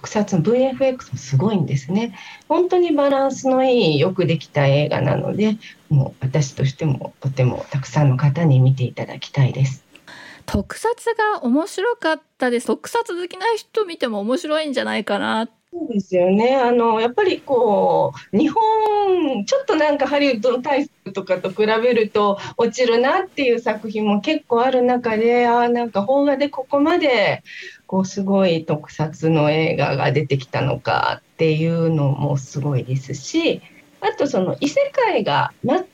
[0.00, 2.14] 特撮 VFX もすごいんですね。
[2.48, 5.58] 本当にバランスのいいよくできた映画なので
[5.90, 9.84] もう私としてもとてもたくさんの方に見ていただきたいです。
[10.46, 10.88] 特撮
[11.34, 16.56] が面白かったです特撮好きな人見ても面白いんじゃないかなそうですよね。
[16.56, 27.44] あのやっぱりこう日本ちょっとなんかハリウッドのタイプとかと比べると落ちるなっていう作品も結構ある中であなんか邦画でここまで
[27.86, 33.62] こうすごい特撮の映画が出てきたのかっていうのもすごいですし
[34.00, 35.84] あとその異世界が全く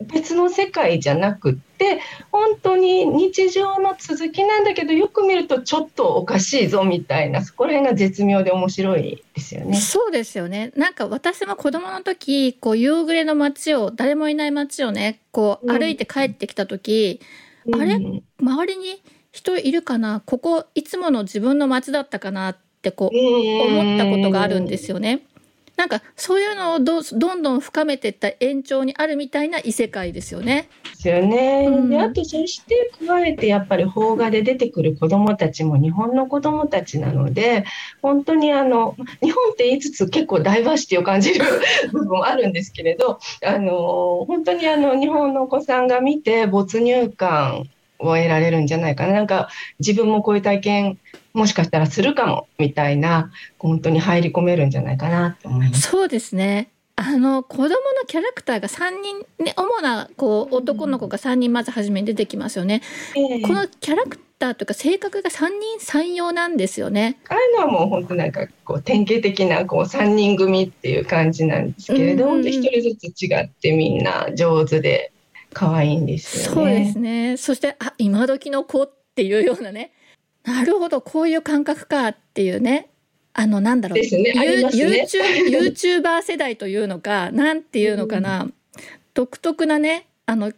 [0.00, 9.76] 別の世界じゃなくって本当に日常の続きなんだけどよく見るとちょっとおかしいぞみたいなそこら辺が絶妙で面白いですよね。
[9.78, 10.70] そうですよね。
[10.76, 17.20] なんか私も子供の時こう夕暮れの街を誰もいない街をねこう歩いて帰ってきた時、
[17.72, 17.94] あれ？
[17.94, 20.22] うん周りに人いるかな？
[20.24, 22.50] ここいつもの自分の街だったかな？
[22.50, 25.22] ってこう思ったことがあるんですよね。
[25.76, 30.68] なんかそういうのをどどんどん深めていった延長にあるみたいな異世界ですよね。
[30.84, 31.66] ですよね。
[31.68, 37.64] うんであとそして加えてやっぱり邦画で出てくる子どもたちも日本の子どもたちなので
[38.00, 41.44] 本当にあの日本って言いつつ結構ダイバーシティを感じる
[41.92, 49.12] 部分もあるんですけれどあの本当にあの日本のお子さんが見て没入感を得られるんじゃないかな。
[49.12, 50.98] なんか自分もこういう体験
[51.36, 55.82] もしかしたらするかもみたいな本当に入り込めるんじゃないかなと思います。
[55.82, 56.70] そうですね。
[56.96, 62.80] あの子供のキャラクターが3人ね主なこう男の子が3人まず初めに出てきますよね。
[63.14, 67.18] ええこのキャラクターとか性格が3人三様なんですよね。
[67.28, 75.12] ああいうのはもう本当なんかこう典型的なこう3人組っていう感じなんですけれど、うんうん人ずつ違ってみんな上手で
[75.52, 76.54] 可愛いんですよね。
[76.54, 77.36] そうですね。
[77.36, 79.92] そしてあ今時の子っていうようなね。
[80.46, 81.00] なるほど。
[81.00, 82.88] こういう感覚かっていうね。
[83.34, 84.32] あのなんだろう、ですね。
[84.34, 85.06] ありますね。
[85.12, 88.48] YouTube YouTuber 世代というのかなんていうのかな、
[89.12, 90.54] 独特なねあのうん。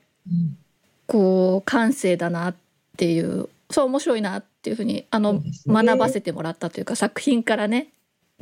[1.07, 2.55] こう感性だなっ
[2.99, 5.43] ていうそう面白いなっていうふうにあそのね。
[5.67, 7.89] 学ばせてもらったというか作品からね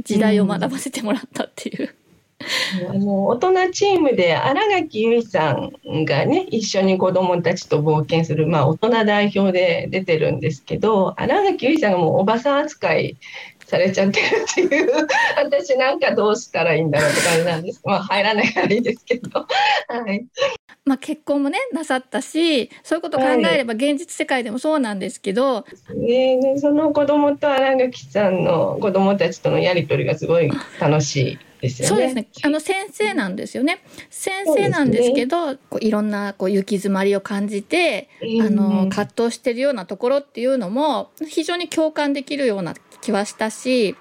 [0.05, 1.95] 時代を学ばせてもらったっていう。
[2.89, 13.17] あの大人チームで新垣結衣さんがね一緒に子どもたちと冒険する、まあ、大人代表で出てるんですけど新垣結衣さんがもうおばさん扱い
[13.67, 17.83] されちゃってるっていう 私なんかどうしたらいいんだろうって感じなんです。
[17.85, 19.41] まあ入らないからいいですけど、
[19.89, 20.25] はい、
[20.85, 26.41] まあ、結婚もねなさったしそういうことを考えれば現実世界でもそうなんですけど、ね。
[26.41, 31.89] でその子供と新垣さんの子供たちとのやり取りがすごい楽しいですよね。
[31.89, 32.29] そうですね。
[32.43, 33.83] あの先生なんですよね。
[34.11, 38.09] 先生なんですけどこういろんなこう行き詰まりを感じて
[38.41, 43.97] あの葛藤してるようなところっていうのも非常に共感できるような気はしたし、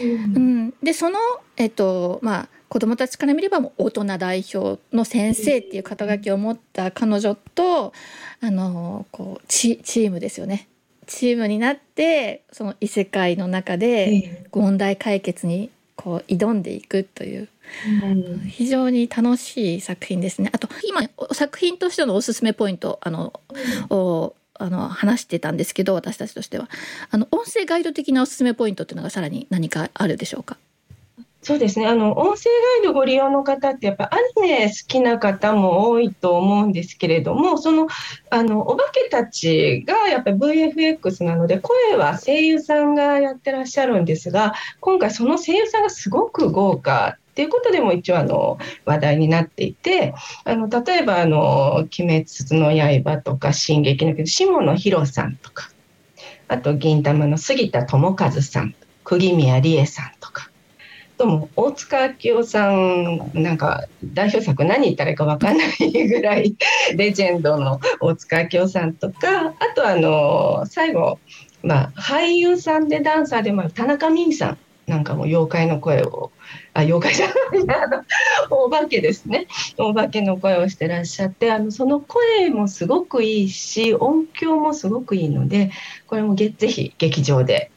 [0.00, 0.36] うん。
[0.36, 1.18] うん、でその、
[1.56, 7.92] えっとまあ、子どもたちから見ればもう大人代表の先生っていう肩書きを持った彼女と
[8.40, 10.68] あのこうチチームですよね。
[11.06, 14.46] チームになってその異世界の中でえ。
[14.52, 17.48] 問題解決にこう挑んでいくという
[18.02, 18.40] えうん。
[18.48, 20.50] 非常に楽しい作品ですね。
[20.52, 23.40] あと今お作品としてのおすすめポイントあの
[23.90, 26.68] をあの話してたんですけど私たちとしては。
[27.10, 30.56] あの音声ガイド的なおすすめポイントっていうのがさらに何かあるでしょうか？
[31.44, 37.88] そうですねあの音声ガイドご利用の方ってやっぱアニメ好きな方も多いと思うんですけれどもその
[38.30, 50.14] あのお化けたちがやっぱり VFX なので声は声優さんがやってらっしゃるんですが今回その声優さんがすごく豪華っていうことでも一応あの話題になっていて
[50.44, 52.70] あの例えばあの「鬼滅の
[53.02, 55.70] 刃」とか「進撃の巨人」下野紘さんとか
[56.46, 60.51] あと銀魂の杉田智和さん釘宮理恵さんとか。
[61.22, 66.56] とも大塚明夫さんなんか代表作何言ったらいいか分かんないぐらい
[66.96, 71.20] レジェンドの大塚明夫さんとかあとあの最後、
[71.62, 74.58] まあ、俳優さんでダンサーでもある田中泯さん
[74.88, 76.32] なんかも妖怪の声を
[76.74, 77.26] あ妖怪じゃ
[77.64, 78.02] ないあの
[78.50, 79.46] お化けですね。
[79.78, 85.70] お化けの声をしてらっしゃってあのその声もすごくいいし音響もすごくいいので
[86.08, 87.70] これもぜひ劇場で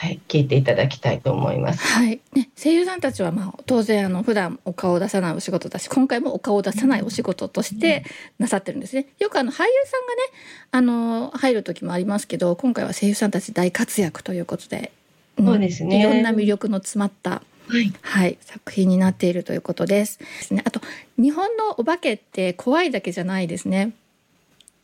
[0.00, 1.84] はい、聞いていただきたいと思います。
[1.84, 8.04] はい、ね、声優さんたちはまあ当然あの普段お顔を出さないお仕事だし、今回もお顔を出さないお仕事として
[8.38, 9.08] なさってるんですね。
[9.18, 10.22] よくあの俳優さんがね、
[10.70, 14.92] あの入る時もありますけど、今回は声優さんたち大活躍ということで、
[15.36, 15.98] うん、そうですね。
[15.98, 20.20] いろんな魅力の詰まったはい、はい、作品になっているということです。
[20.20, 20.80] ですね、あと
[21.20, 23.90] 日本のお化けって怖いだけじゃないですね。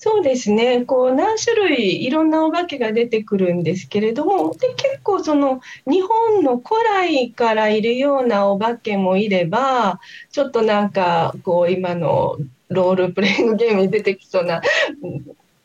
[0.04, 10.00] そうですねこう何種類いろんなお化けが出てくるんですけれどもで結構その日本の古来からいるようなお化けもいれば
[10.30, 12.36] ちょっとなんかこう今の
[12.68, 14.60] ロールプレイングゲームに出てきそうな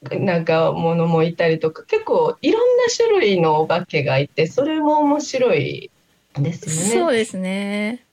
[0.09, 5.91] なんかものもいたりとか結構いろんな種類のお化けがいてそれも面白い
[6.37, 7.05] ですよね。
[7.07, 8.05] そうですね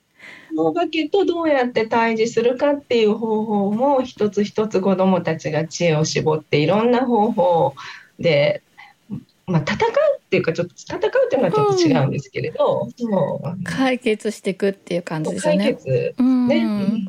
[0.57, 7.75] お化けとどうやって対峙するかっていう方法も一つ一つ子どもたちが知恵を絞っていろんな方法
[8.19, 8.63] で、
[9.47, 9.79] まあ、戦う
[10.19, 15.65] っていうかちょっと戦うっていうのはちょっと違うんですけれど、うん、解決していくっていう感じですよね。
[15.65, 17.09] 解決ね、うん、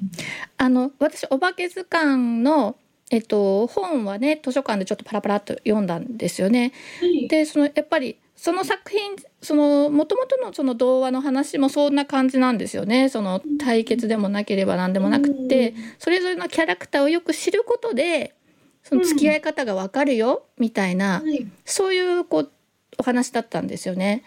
[0.58, 2.76] あの私お化け図鑑の
[3.10, 6.74] えっと、本はね図書館でちょっとパラパラっと読んだんですよね。
[7.00, 13.10] はい、でそのやっぱりその作品その元々のその童話の話もそんな感じなんですよね。
[13.10, 18.36] その対決でもなければ何でもなくてそれぞれのキャラクターをよく知ることで
[18.84, 21.22] その付き合い方がわかるよみたいな、
[21.66, 22.52] そういうこう
[23.00, 24.24] お話だったんですよね。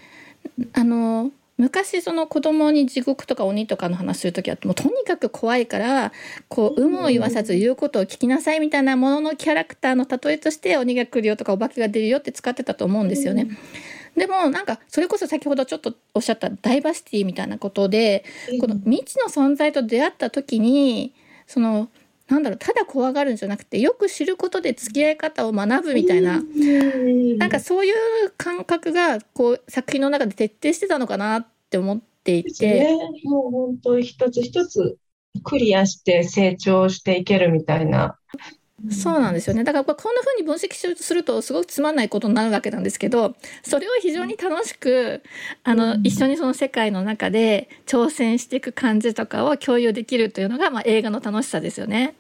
[0.72, 6.12] あの昔その子供に地獄とか鬼とかの話する時はもうとにかく怖いから
[6.48, 13.46] こう有無を言わさず言うことを聞きなさいみたいなもののキャラクターの例えとして鬼が来るよとかお化けが出るよって使ってたと思うんですよね。
[14.16, 18.24] でもなんかそれこそ先ほどちょっとおっしゃったダイバーシティみたいなことで、
[18.60, 21.14] この未知の存在と出会った時に
[21.46, 21.88] その
[22.28, 26.42] なんだろうただ怖がるんじゃなくてよく知ることで付き合い方を学ぶみたいな、
[27.38, 27.94] なんかそういう
[28.36, 32.66] 感覚がこう作品の中で徹底してたのかなって思っていて。
[32.66, 34.96] ね、もう本当一つ一つ
[35.44, 38.18] クリアして成長していけるみたいな
[38.88, 39.64] そうなんですよね。
[39.64, 45.22] だからこんな風に分析するとすごくつまんないことになるわけなんですけどそれを非常に楽しく
[45.64, 52.14] あの、一緒にその世界の中で挑戦していく感じとかを共有できるというのが、まあ、映画の楽しさですよね。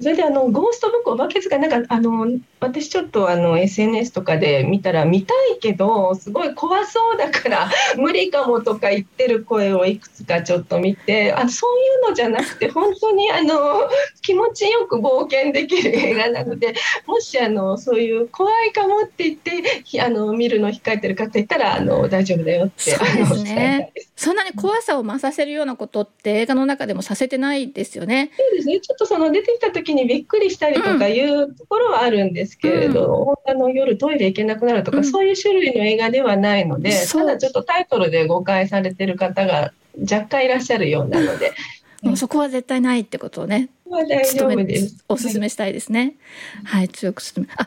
[0.00, 13.88] それであのゴーストブックお化け図鑑なんかあの私ちょっとあの SNS とかで見たら見たいけどすごい怖そうだから 無理かもとか言ってる声をいくつかちょっと見てあそういうのじゃなくて本当にあの
[14.22, 16.74] 気持ちよく冒険できる映画なので
[17.06, 23.92] もしあのそういう怖いかもって言ってあの見るの控えてる方いたらあの大丈夫だよってそうですね。
[24.16, 28.32] そんなに怖さを増させるようなことって映画の中でもさせてないですよね。
[28.36, 28.80] そうですね。
[28.80, 41.52] ちょっとその出てきた時にびっくりしたりとかいうところはあるんですけれど、うん、あの夜トイレ行けなくなるとか、うん、そういう種類の映画ではないので、ただちょっとタイトルで誤解されてる方が若干いらっしゃるようなので。
[42.02, 43.70] もうそこは絶対ないってことをね。
[43.90, 45.04] 大丈夫です。
[45.08, 46.14] お勧めしたいですね。
[46.62, 47.52] はい、はい、強く勧め。
[47.56, 47.66] あ、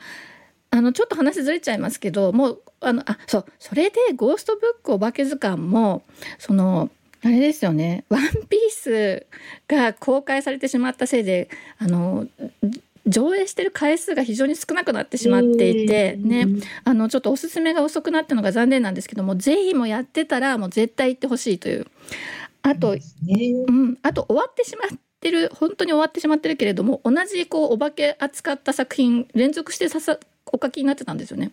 [0.70, 6.04] あのちょっと話ずれちゃいますけど、もうあのあそうそれでゴーストブックお化け図鑑も
[6.40, 6.90] その
[7.24, 9.26] あれですよね「ワンピース
[9.68, 12.28] が公開されてしまったせいであの
[13.08, 16.48] 上映してる回数が非常に少なくなってしまっていて、ね、
[16.84, 21.88] あのちょっとおすすめが遅くなったのが残念なんですけどもぜひもやってたらもう絶対行ってほしいという。
[22.64, 23.02] あと、ね、
[23.68, 31.52] うん、あと終わってしまってる本当に終わってしまってるけれども同じこうお化け扱った作品連続してささお書きになってたんですよね。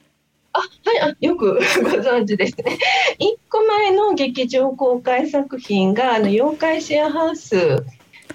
[0.58, 2.78] あはいあよく ご存知ですね。
[3.18, 7.56] 1個前の劇場公開作品が「あの妖怪シェアハウス」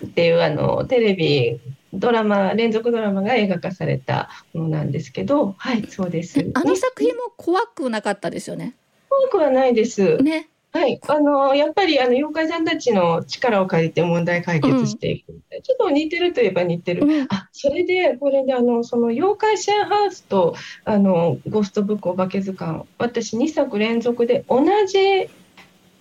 [0.06, 1.60] っていうあのテレビ
[1.94, 6.52] ドラマ連続ドラマが映画化されたものなんですけどはいそうです。
[6.54, 8.76] あの作品も怖くなかったですよね。
[9.10, 10.18] 怖くはないです。
[10.18, 10.50] ね。
[10.74, 25.30] はい、あのやっぱりあの妖怪さんたちの力を借りて問題解決していく、うん、ちょっと似てるといえば似てる、うん、あそれでこれであのその妖怪シェアハウスとあのゴーストブックお化け図鑑私2作連続で同じ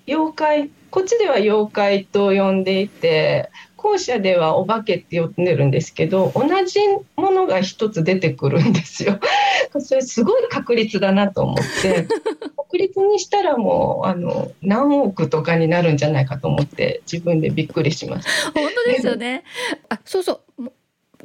[0.06, 3.50] 妖怪こっちでは妖怪と呼んでいて
[3.82, 6.78] 後者ではお化けって呼んでるんですけど同じ
[7.16, 9.18] ものが一つ出てくるんですよ。
[9.80, 12.06] それすごい確率だなと思って
[12.56, 18.52] 確率にしたらもうあの何億とかになるんじゃないかと思って自分でびっくりしました。
[18.52, 19.44] 本当ですよね
[19.88, 20.72] あそうそう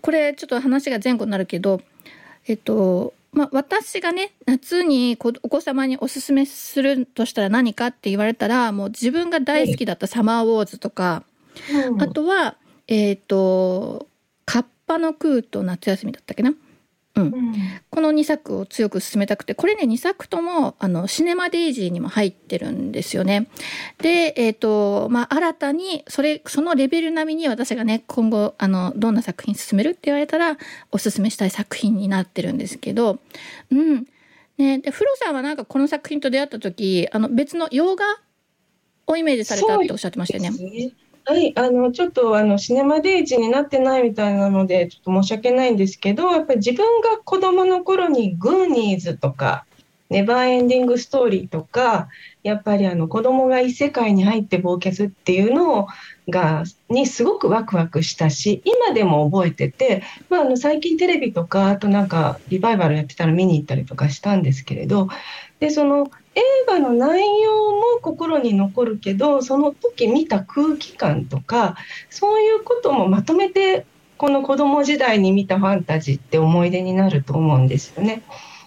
[0.01, 1.81] これちょっと話が前後になるけど
[2.47, 11.23] えっとまあ、私がね夏にお子様におすすめするとしたら何かって言われたらもう自分が大好きだった「サマーウォーズ」とか、
[11.87, 12.55] うん、あとは
[12.87, 14.07] えっ、ー、と
[14.45, 16.53] 「カッパの空と夏休み」だったっけな？
[17.15, 17.53] うん、
[17.89, 23.47] この2作を強く進めたくてこれね2作ともあのシネマデイジーにも入ってるんですよね。
[23.97, 30.57] で、えーとまあ、新たにそれそのレベル並みに私がね今後あのどんな作品進めるって言われたら
[30.91, 33.19] おすすめしたい作品になってるんですけど、
[33.71, 34.05] うん。
[34.59, 38.05] ね、でフロさんはなんかこの作品と出会った時あの別の洋画
[39.05, 40.91] をイメージされたっておっしゃってましたよね。
[41.29, 49.65] はい、あのちょっとあのシネマデイジになってないみたいなのでちょっと申し訳ないんですけどやっぱり自分が子どもの頃にグーニーズとか
[50.09, 52.07] ネバーエンディングストーリーとか
[52.43, 55.87] やっぱりあの子供が異世界に入って冒険するっていうのを
[56.29, 65.09] がにすごくワクワクしたし今でも覚えてて、まあ、あの最近テレビとかあとなんかリバイバルやってたら見に行ったりとかしたんですけれど
[65.59, 71.75] でその映画の内容も心に残るけどその時見た空気感とか
[72.11, 78.23] そういうこともまとめてこの子供時代に見たファンタジーって思い出になると思うんですよね。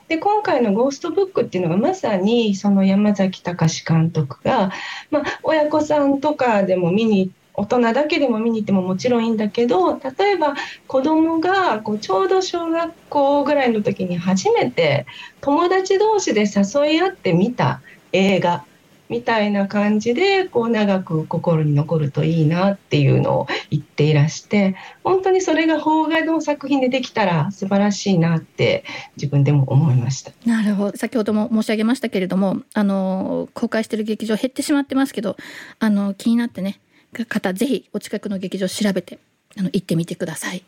[0.09, 4.73] で今回の「ゴーストブック」っていうのがまさにその山崎隆監督が、
[5.13, 10.55] まあ、親子さんとかでも見に大人だけでも見に行ってももちろんいいんだけど例えば
[10.87, 15.07] 子供がこがちょうど小学校ぐらいの時に初めて
[15.41, 17.81] 友達同士で誘い合って見た
[18.13, 18.65] 映画
[19.11, 28.85] みたいな感じでこう長く心に残るといいなっていうのを言っていらして本当にそれが邦画の作品でできたら素晴らしいなって
[29.17, 30.31] 自分でも思いました。
[30.47, 30.97] なるほど。
[30.97, 35.37] 先ほども申し上げましたけれどもあの公開してる劇場減ってしまってますけど
[35.81, 36.81] あの気になってね
[37.13, 39.19] 方ぜひお近くの劇場調べて
[39.59, 40.63] あの行ってみてください。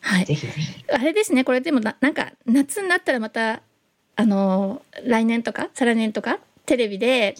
[0.00, 0.26] はい。
[0.92, 1.44] あれですね。
[1.44, 3.62] これでもななんか夏になったらまた
[4.16, 7.34] あの来年とか再来年とかテレビで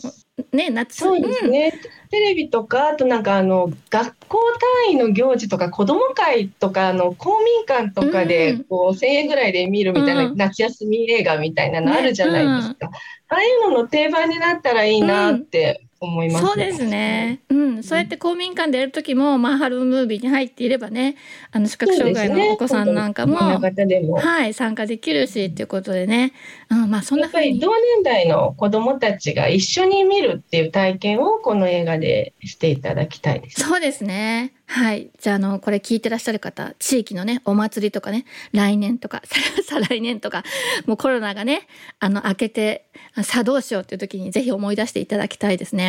[0.53, 4.39] ね夏そうですね、うん、テレビとかあとなんかあの学校
[4.87, 12.93] 単位の行事とか子ども会とかあの公民館とかでこう、1,000円ぐらいで見るみたいな、夏休み映画みたいなのあるじゃないですか、ね
[13.31, 17.41] うん、ああいうのの定番になったらいいなって思います、そうですね。
[17.49, 21.17] うん、そうやって公民館でやる時も、まあ、ハルムービーに入っていればね。
[21.51, 23.39] あの視覚障害のお子さんなんかも。
[23.59, 26.33] ね、もはい、参加できるし、っていうことでね。
[26.71, 33.61] うん、まあ、そんなやっぱり同年代の子供たちが一緒に見るっていう体験を、この映画でしていただきたいです。
[33.61, 34.53] そうですね。
[34.71, 35.09] はい。
[35.19, 39.23] じゃあ、あの、これ聞いてらっしゃる方、地域のね、お祭りとかね、来年とか、
[39.67, 40.45] 再来年とか、
[40.87, 41.63] もうコロナがね、
[42.01, 42.85] あの、明けて、
[43.23, 45.88] さあどうしようっていう時にぜひ思い出していただきたいですね。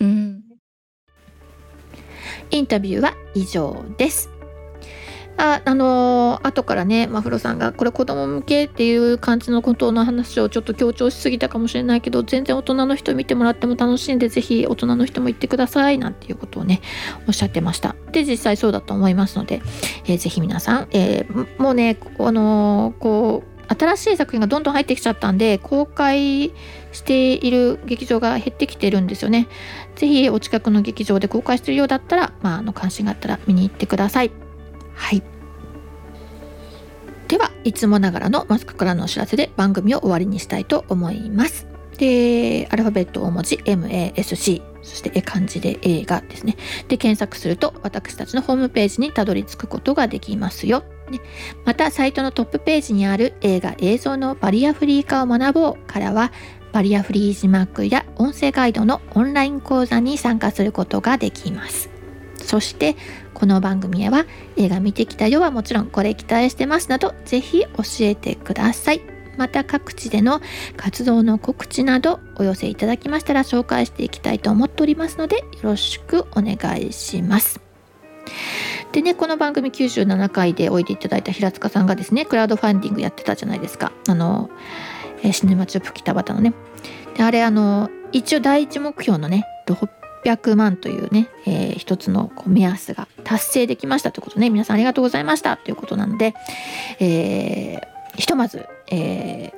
[0.00, 0.42] うん。
[2.50, 4.30] インタビューは以上です。
[5.38, 16.80] ああのー、後からねマフロさんがこれ子供向けっていう感じのことの話をちょっと強調しすぎたかもしれないけど全然大人の人見てもらっても楽しいんでぜひ大人の人も行ってくださいなんていうことをね
[17.28, 19.60] おっしゃってましたで実際そうだと思いますので、
[20.06, 26.52] えー、ぜひ皆さん、えー、もうねあのー、こう新しい作品がどんどん入ってきちゃったんで公開
[26.92, 29.48] している劇場が減ってきてるんですよね
[29.96, 34.30] ぜひお近くの劇場で公開してるようだったら、まあ、あの関心があったら見に行ってください。
[34.94, 35.22] はい。
[37.28, 41.66] ではいつもながらのマスクからのお知らせで番組を終わりにしたいと思います。
[41.98, 46.56] でアルファベット大文字 MASC そして漢字で映画ですね。
[46.88, 50.84] で検索すると私たちのホームページにたどり着くことができますよ。
[51.10, 51.20] ね、
[51.64, 56.32] またサイトのトップページにある映画映像のバリアフリー化を学ぼうからは
[56.76, 61.88] バリアフリー字幕や音声ガイドのオンライン講座に参加することができます。
[62.36, 62.96] そして
[63.32, 67.68] この番組へは映画見てきたよはもちろんこれ期待してますなどぜひ教
[68.00, 69.00] えてください。
[69.38, 70.42] また各地での
[70.76, 77.58] 活動の告知などお寄せいただきましたら紹介していきたいと思っておりますのでよろしくお願いします。
[78.92, 84.50] でねこの番組97回でおいでいただいた平塚さんがですねクラウドファンディングやってたじゃないですかあの
[85.22, 86.54] えー、シネマチュープ北畑のね。
[87.16, 95.56] で、あれ、あの、一応第一目標のね、600万というね、えー、一つのこう目安が達成できましたということね、皆さんありがとうございました。
[95.56, 96.34] ということなので、
[97.00, 99.52] えー、ひとまず、えー、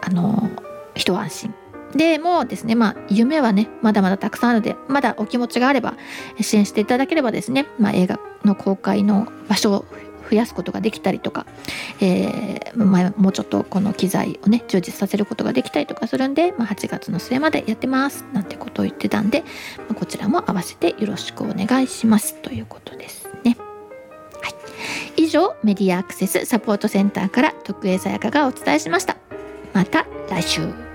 [0.00, 0.50] あの、
[0.94, 1.54] 一安心。
[1.94, 5.94] でもうですねまあ夢はねまだまだたくさんあるのでまだお気持ちがあれば
[6.40, 9.84] 支援していただければですね、まあ、映画の公開の場所を
[10.30, 11.46] 増やすことができたりとか、
[12.00, 19.40] えーまあ、もうちょっとこの機材をね充実させることができたりとかするんで、まあ、8月の末までやってますなんてことを言ってたんで、
[19.78, 23.56] まあ、こちらも合わせてよろしくお願いしますということですね。
[24.42, 24.48] は
[25.16, 29.16] い、以上メディアアクセスサポートセンターから徳江さやかがお伝えしました。
[29.74, 30.89] また来週。